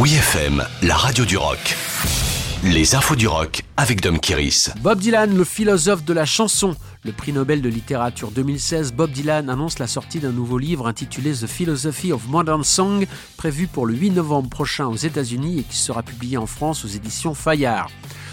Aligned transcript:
Oui 0.00 0.14
FM, 0.14 0.64
la 0.80 0.96
radio 0.96 1.26
du 1.26 1.36
rock. 1.36 1.76
Les 2.64 2.94
infos 2.94 3.16
du 3.16 3.28
rock 3.28 3.60
avec 3.76 4.00
Dom 4.00 4.18
Kiris. 4.18 4.70
Bob 4.80 4.98
Dylan, 4.98 5.36
le 5.36 5.44
philosophe 5.44 6.06
de 6.06 6.14
la 6.14 6.24
chanson. 6.24 6.74
Le 7.04 7.12
prix 7.12 7.34
Nobel 7.34 7.60
de 7.60 7.68
littérature 7.68 8.30
2016, 8.30 8.94
Bob 8.94 9.10
Dylan 9.10 9.50
annonce 9.50 9.78
la 9.78 9.86
sortie 9.86 10.18
d'un 10.18 10.32
nouveau 10.32 10.56
livre 10.56 10.88
intitulé 10.88 11.32
The 11.32 11.46
Philosophy 11.46 12.14
of 12.14 12.26
Modern 12.28 12.64
Song, 12.64 13.06
prévu 13.36 13.66
pour 13.66 13.84
le 13.84 13.92
8 13.92 14.12
novembre 14.12 14.48
prochain 14.48 14.86
aux 14.86 14.96
États-Unis 14.96 15.58
et 15.58 15.62
qui 15.64 15.76
sera 15.76 16.02
publié 16.02 16.38
en 16.38 16.46
France 16.46 16.82
aux 16.86 16.88
éditions 16.88 17.34
Fayard. 17.34 17.90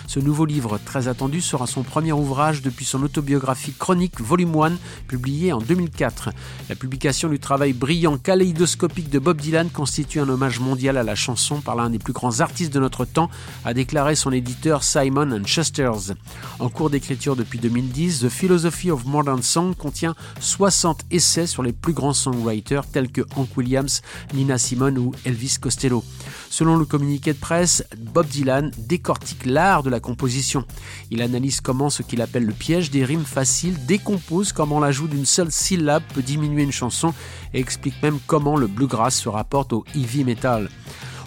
Ce 0.07 0.21
nouveau 0.21 0.45
livre, 0.45 0.79
très 0.85 1.09
attendu, 1.09 1.41
sera 1.41 1.67
son 1.67 1.83
premier 1.83 2.13
ouvrage 2.13 2.61
depuis 2.61 2.85
son 2.85 3.03
autobiographie 3.03 3.73
Chronique 3.77 4.21
Volume 4.21 4.55
1, 4.55 4.77
publié 5.05 5.51
en 5.51 5.59
2004. 5.59 6.29
La 6.69 6.75
publication 6.75 7.27
du 7.27 7.39
travail 7.39 7.73
brillant 7.73 8.17
kaléidoscopique 8.17 9.09
de 9.09 9.19
Bob 9.19 9.41
Dylan 9.41 9.69
constitue 9.69 10.21
un 10.21 10.29
hommage 10.29 10.61
mondial 10.61 10.95
à 10.95 11.03
la 11.03 11.15
chanson 11.15 11.59
par 11.59 11.75
l'un 11.75 11.89
des 11.89 11.99
plus 11.99 12.13
grands 12.13 12.39
artistes 12.39 12.73
de 12.73 12.79
notre 12.79 13.03
temps, 13.03 13.29
a 13.65 13.73
déclaré 13.73 14.15
son 14.15 14.31
éditeur 14.31 14.81
Simon 14.81 15.43
Chesters. 15.43 16.15
En 16.59 16.69
cours 16.69 16.89
d'écriture 16.89 17.35
depuis 17.35 17.59
2010, 17.59 18.21
The 18.21 18.29
Philosophy 18.29 18.91
of 18.91 19.03
Modern 19.03 19.43
Song 19.43 19.75
contient 19.75 20.15
60 20.39 21.01
essais 21.11 21.47
sur 21.47 21.63
les 21.63 21.73
plus 21.73 21.93
grands 21.93 22.13
songwriters 22.13 22.85
tels 22.85 23.11
que 23.11 23.23
Hank 23.35 23.57
Williams, 23.57 24.01
Nina 24.33 24.57
Simone 24.57 24.97
ou 24.99 25.11
Elvis 25.25 25.57
Costello. 25.59 26.01
Selon 26.49 26.77
le 26.77 26.85
communiqué 26.85 27.33
de 27.33 27.37
presse, 27.37 27.83
Bob 27.97 28.27
Dylan 28.27 28.71
décortique 28.77 29.45
l'art 29.45 29.83
de 29.83 29.89
la 29.89 29.96
composition. 29.99 30.65
Il 31.11 31.21
analyse 31.21 31.61
comment 31.61 31.89
ce 31.89 32.03
qu'il 32.03 32.21
appelle 32.21 32.45
le 32.45 32.53
piège 32.53 32.91
des 32.91 33.05
rimes 33.05 33.25
faciles 33.25 33.85
décompose 33.85 34.51
comment 34.51 34.79
l'ajout 34.79 35.07
d'une 35.07 35.25
seule 35.25 35.51
syllabe 35.51 36.03
peut 36.13 36.21
diminuer 36.21 36.63
une 36.63 36.71
chanson 36.71 37.13
et 37.53 37.59
explique 37.59 38.01
même 38.01 38.19
comment 38.27 38.57
le 38.57 38.67
bluegrass 38.67 39.15
se 39.15 39.29
rapporte 39.29 39.73
au 39.73 39.85
heavy 39.95 40.23
metal. 40.23 40.69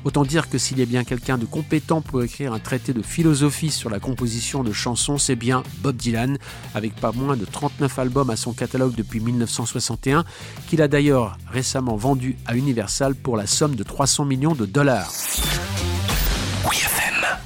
Autant 0.05 0.25
dire 0.25 0.49
que 0.49 0.57
s'il 0.57 0.79
y 0.79 0.83
a 0.83 0.87
bien 0.87 1.05
quelqu'un 1.05 1.37
de 1.37 1.45
compétent 1.45 2.01
pour 2.01 2.23
écrire 2.23 2.55
un 2.55 2.59
traité 2.59 2.95
de 2.95 3.03
philosophie 3.03 3.71
sur 3.71 3.91
la 3.91 4.01
composition 4.01 4.65
de 4.65 4.73
chansons, 4.73 5.19
c'est 5.19 5.37
bien 5.37 5.63
Bob 5.83 5.97
Dylan, 5.97 6.39
avec 6.75 6.95
pas 6.97 7.13
moins 7.13 7.37
de 7.37 7.45
39 7.45 7.99
albums 7.99 8.31
à 8.31 8.37
son 8.37 8.53
catalogue 8.53 8.95
depuis 8.95 9.21
1961, 9.21 10.25
qu'il 10.69 10.81
a 10.81 10.89
d'ailleurs 10.89 11.37
récemment 11.53 11.97
vendu 11.97 12.37
à 12.47 12.57
Universal 12.57 13.15
pour 13.15 13.37
la 13.37 13.47
somme 13.47 13.75
de 13.75 13.83
300 13.83 14.25
millions 14.25 14.55
de 14.55 14.65
dollars. 14.65 15.13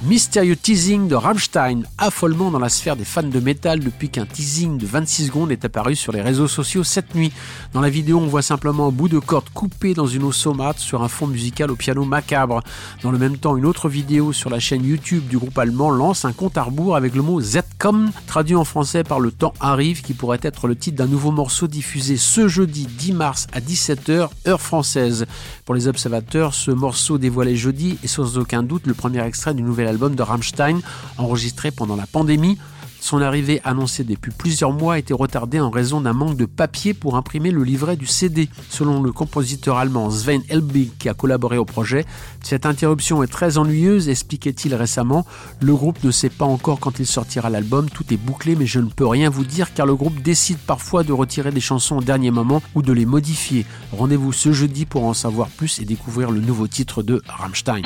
Mystérieux 0.03 0.57
teasing 0.57 1.07
de 1.07 1.15
Rammstein, 1.15 1.83
affolement 1.97 2.51
dans 2.51 2.59
la 2.59 2.67
sphère 2.69 2.97
des 2.97 3.05
fans 3.05 3.23
de 3.23 3.39
métal 3.39 3.79
depuis 3.79 4.09
qu'un 4.09 4.25
teasing 4.25 4.77
de 4.77 4.85
26 4.85 5.27
secondes 5.27 5.51
est 5.51 5.63
apparu 5.63 5.95
sur 5.95 6.11
les 6.11 6.21
réseaux 6.21 6.49
sociaux 6.49 6.83
cette 6.83 7.15
nuit. 7.15 7.31
Dans 7.73 7.79
la 7.79 7.89
vidéo, 7.89 8.19
on 8.19 8.27
voit 8.27 8.41
simplement 8.41 8.87
un 8.87 8.91
bout 8.91 9.07
de 9.07 9.19
corde 9.19 9.49
coupé 9.53 9.93
dans 9.93 10.05
une 10.05 10.23
eau 10.23 10.33
saumâtre 10.33 10.79
sur 10.79 11.01
un 11.01 11.07
fond 11.07 11.27
musical 11.27 11.71
au 11.71 11.75
piano 11.75 12.03
macabre. 12.03 12.61
Dans 13.03 13.11
le 13.11 13.17
même 13.17 13.37
temps, 13.37 13.55
une 13.55 13.65
autre 13.65 13.87
vidéo 13.87 14.33
sur 14.33 14.49
la 14.49 14.59
chaîne 14.59 14.83
YouTube 14.83 15.27
du 15.27 15.37
groupe 15.37 15.57
allemand 15.57 15.89
lance 15.89 16.25
un 16.25 16.33
compte 16.33 16.57
à 16.57 16.63
rebours 16.63 16.97
avec 16.97 17.15
le 17.15 17.21
mot 17.21 17.39
Zcom, 17.39 18.11
traduit 18.27 18.55
en 18.55 18.65
français 18.65 19.03
par 19.03 19.21
le 19.21 19.31
temps 19.31 19.53
arrive, 19.61 20.01
qui 20.01 20.13
pourrait 20.13 20.39
être 20.41 20.67
le 20.67 20.75
titre 20.75 20.97
d'un 20.97 21.07
nouveau 21.07 21.31
morceau 21.31 21.67
diffusé 21.67 22.17
ce 22.17 22.49
jeudi 22.49 22.85
10 22.85 23.13
mars 23.13 23.47
à 23.53 23.61
17h, 23.61 24.29
heure 24.45 24.61
française. 24.61 25.25
Pour 25.63 25.73
les 25.73 25.87
observateurs, 25.87 26.53
ce 26.53 26.69
morceau 26.69 27.17
dévoilé 27.17 27.55
jeudi 27.55 27.97
est 28.03 28.07
sans 28.07 28.37
aucun 28.37 28.61
doute 28.61 28.85
le 28.87 28.93
premier 28.93 29.25
extrait 29.25 29.53
du 29.53 29.63
nouvel 29.63 29.84
album 29.87 29.95
album 29.95 30.15
de 30.15 30.23
Rammstein 30.23 30.81
enregistré 31.17 31.71
pendant 31.71 31.95
la 31.95 32.05
pandémie. 32.05 32.57
Son 32.99 33.21
arrivée 33.21 33.61
annoncée 33.63 34.03
depuis 34.03 34.31
plusieurs 34.31 34.71
mois 34.71 34.95
a 34.95 34.97
été 34.97 35.13
retardée 35.13 35.59
en 35.59 35.69
raison 35.69 36.01
d'un 36.01 36.13
manque 36.13 36.37
de 36.37 36.45
papier 36.45 36.95
pour 36.95 37.15
imprimer 37.15 37.51
le 37.51 37.63
livret 37.63 37.97
du 37.97 38.07
CD. 38.07 38.49
Selon 38.69 39.01
le 39.01 39.11
compositeur 39.11 39.77
allemand 39.77 40.09
Sven 40.09 40.41
Elbig 40.49 40.89
qui 40.97 41.07
a 41.07 41.13
collaboré 41.13 41.57
au 41.59 41.65
projet, 41.65 42.03
cette 42.41 42.65
interruption 42.65 43.21
est 43.21 43.27
très 43.27 43.59
ennuyeuse, 43.59 44.09
expliquait-il 44.09 44.73
récemment. 44.73 45.25
Le 45.61 45.75
groupe 45.75 46.03
ne 46.03 46.09
sait 46.09 46.29
pas 46.29 46.45
encore 46.45 46.79
quand 46.79 46.97
il 46.97 47.05
sortira 47.05 47.51
l'album, 47.51 47.89
tout 47.91 48.11
est 48.11 48.17
bouclé 48.17 48.55
mais 48.55 48.65
je 48.65 48.79
ne 48.79 48.89
peux 48.89 49.07
rien 49.07 49.29
vous 49.29 49.45
dire 49.45 49.73
car 49.75 49.85
le 49.85 49.95
groupe 49.95 50.21
décide 50.23 50.57
parfois 50.57 51.03
de 51.03 51.13
retirer 51.13 51.51
des 51.51 51.61
chansons 51.61 51.97
au 51.97 52.03
dernier 52.03 52.31
moment 52.31 52.63
ou 52.73 52.81
de 52.81 52.91
les 52.91 53.05
modifier. 53.05 53.67
Rendez-vous 53.91 54.33
ce 54.33 54.51
jeudi 54.51 54.85
pour 54.87 55.05
en 55.05 55.13
savoir 55.13 55.49
plus 55.49 55.79
et 55.79 55.85
découvrir 55.85 56.31
le 56.31 56.41
nouveau 56.41 56.67
titre 56.67 57.03
de 57.03 57.21
Rammstein. 57.27 57.83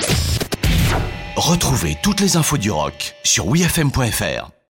Retrouvez 1.39 1.95
toutes 2.03 2.19
les 2.19 2.35
infos 2.35 2.57
du 2.57 2.69
rock 2.69 3.16
sur 3.23 3.47
wfm.fr. 3.47 4.59